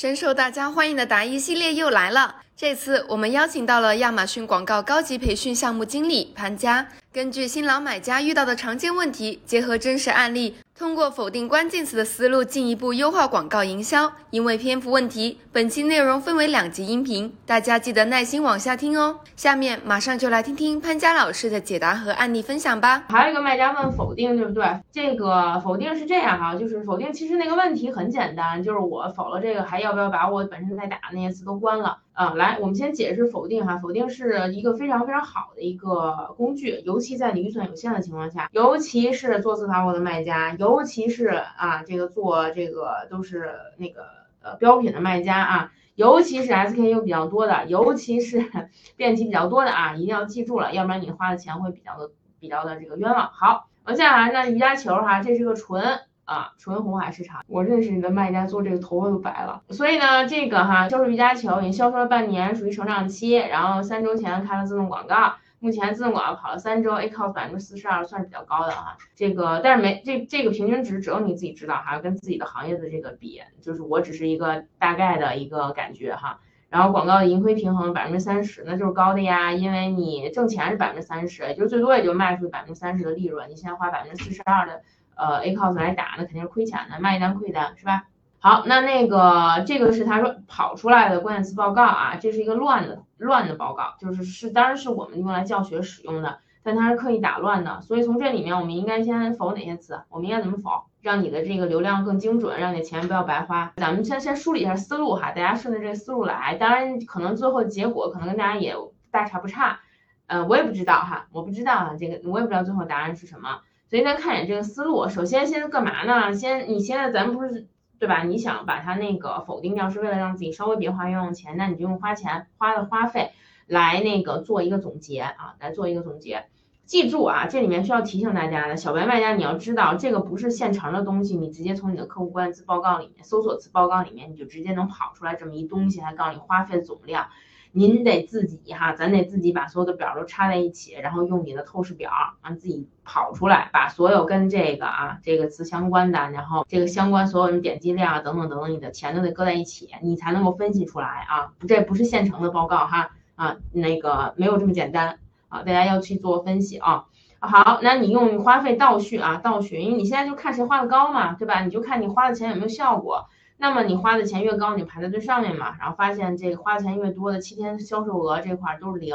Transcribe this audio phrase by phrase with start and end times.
[0.00, 2.36] 深受大家欢迎的答疑系列又来了。
[2.56, 10.54] 这次我们邀请到了亚马逊广告高级培训项目经理潘佳，根据新老买家遇到的常见问题，结合真实案例。
[10.78, 14.12] 通过否定关键词的思路，进一步优化广告营销。
[14.30, 19.18] 因为篇幅问题，本期内容分为两集音频，大家记得耐心往下听哦。
[19.34, 23.06] 下面马上就来听听潘佳老师的解答和案例分享吧。
[23.08, 24.64] 还有一个卖家问否定，对不对？
[24.92, 32.34] 这个否定是这样哈，就是否定其实那个问题很简单，就是我否了这个，还要不要把我本身在打的那些词都关了啊？
[32.34, 44.02] 来，我们先解释否定哈，否定是一个非常非常好的一个工具，尤其在你预算有限的情况下，尤其是做自发货的卖家，尤尤其是啊，这个做这个都是那个
[44.42, 48.44] 呃标品的卖家啊，尤其是 SKU 比较多的，尤其是
[48.96, 53.30] 变体比较多的啊，一定要记住了，要不然你花的钱会比较的比较的这个冤枉。
[53.32, 65.32] 好，接下来呢，瑜伽球哈，这是个纯啊纯红海市场，我认识你的卖家做这个头发都白了，所以呢，这个哈销售瑜伽球已经销售了半年，属于成长期，然后三周前开了自动广告。
[65.60, 68.96] 目前自动广告跑了三周，ACOS 百分之四十二算是比较高的哈。
[69.14, 76.40] 这个但是没这这个平均值只有你自己知道哈，跟自己的行业的这个比，就是我只是一个大概的一个感觉哈。
[76.70, 84.82] 然后广告的盈亏平衡百分之三十，那就是高的呀，因为你挣钱是百分之三十，也就最多也就卖出百分之三十的利润，你现在花百分之四十二的
[85.16, 88.04] 呃 ACOS 来打，那肯定是亏钱的，卖一单亏一单是吧？
[88.38, 100.00] 好，那那个这个是他说跑出来的关键词报告啊，这是一个乱的乱的报告，就是是当然是我们用来教学使用的，但它是刻意打乱的，所以从这里面我们应该先否哪些词？
[100.08, 103.72] 我们应该怎么否，让你的这个流量更精准，让你的钱不要白花？
[103.76, 108.74] 咱们先先梳理一下思路哈，大家顺着这个思路来，当然可能最后结果可能跟大家也
[109.10, 109.80] 大差不差，
[110.26, 116.32] 呃，我也不知道哈，我不知道啊，这个我也不知道最后答案是什么，所以咱看一眼这个思路，首先先干嘛呢？
[116.32, 117.66] 先你现在咱们不是。
[117.98, 118.22] 对吧？
[118.22, 123.32] 你想把它那个否定掉，是为了让自己稍微别花冤枉钱，那你就用花钱花的花费
[123.66, 126.46] 来那个做一个总结啊，来做一个总结。
[126.84, 137.28] 记住啊，这里面需要提醒大家的，小白卖家你要知道，这个不是现成的东西，你直接从你的客户关键词报告里面、搜索词报告里面，你就直接能跑出来这么一东西，还告诉你花费总量。
[137.72, 151.52] 您得自己哈，咱得自己把所有的表都插在一起，然后用你的透视表啊自己跑出来，把所有跟这个啊这个词相关的，然后这个相关所有人点击量啊等等等等，你的钱都得搁在一起，你才能够分析出来啊。
[151.68, 155.18] 这不是现成的报告哈啊，那个没有这么简单
[155.48, 157.04] 啊，大家要去做分析啊。
[157.40, 161.60] 好，那你用花费倒序啊倒序，因为你现在就看谁花的高嘛，对吧？
[161.62, 163.26] 你就看你花的钱有没有效果。
[163.60, 169.14] 那么你花的钱越高，你排在最上面嘛，然后发现这个花钱越多的七天销售额这块都是零，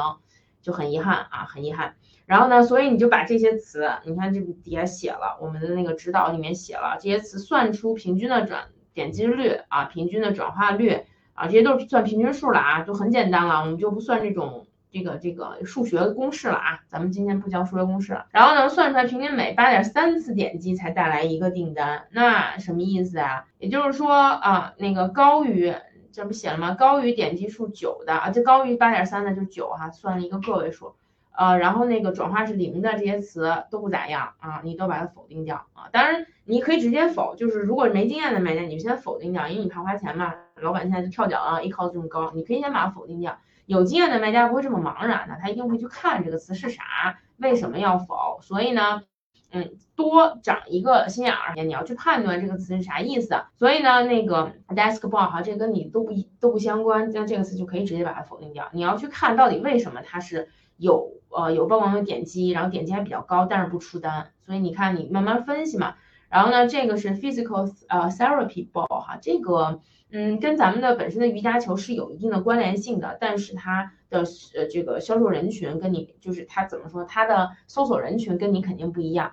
[0.62, 1.96] 就很遗憾啊，很遗憾。
[2.26, 14.68] 然后呢，所以你就把这些词，你看这底下写了，我们的那个指导里面写了这些词，算出平均的转点击率啊，平均的转化率啊，这些都是算平均数了啊，就很简单了，我们就不算这种。
[14.94, 18.28] 这个这个数学公式了啊，咱们今天不教数学公式了。
[18.30, 23.46] 然后呢，算出来平均每八点三次点击才带来一个订单，那什么意思啊？
[23.58, 25.74] 也就是说啊，那个高于
[26.12, 26.76] 这不写了吗？
[26.76, 30.94] 高于点击数九的啊，就高于八点三的就九哈，算了一个个位数。
[31.36, 35.90] 呃，然后那个转化是零的这些词都不咋样啊，你都把它否定掉啊。
[35.92, 40.36] 当然你可以直接否，就是如果没经验的买家，你就先否定掉，因为你怕花钱嘛。
[40.58, 43.36] 老板现在就跳脚了，一 cost 这么高，你可以先把它否定掉。
[43.66, 48.40] 有经验的卖家不会这么茫然的，他一定会去看这个词是啥，为什么要否。
[48.42, 49.04] 所以呢，
[49.52, 53.36] 嗯，多长一个心眼儿，你要去判断这个词是啥意思。
[53.56, 58.68] 所以呢，那个 deskbot 哈，这跟你都不都不相关，那这个词就可以直接把它否定掉。
[58.74, 64.32] 你要去看到底为什么它是有呃有曝光有点击，然后点击还比较高，但是不出单。
[64.46, 65.96] 所以你看你慢慢分析嘛。
[66.34, 69.80] 然后呢，这个是 physical 呃 therapy ball 哈，这个。
[70.16, 74.20] 嗯，跟咱们的本身的瑜伽球是有一定的关联性的，但是它的
[74.54, 79.32] 呃这个销售人群跟你就是它怎么说，它的搜索人群跟你肯定不一样。